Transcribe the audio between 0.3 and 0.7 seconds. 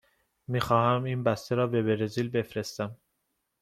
می